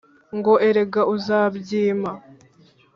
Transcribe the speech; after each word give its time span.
ngo 0.37 0.53
erega 0.67 1.01
uzabyima, 1.15 2.11